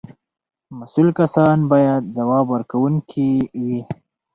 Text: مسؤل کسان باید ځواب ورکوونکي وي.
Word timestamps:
مسؤل 0.77 1.07
کسان 1.19 1.57
باید 1.71 2.01
ځواب 2.17 2.45
ورکوونکي 2.49 3.29
وي. 3.63 3.79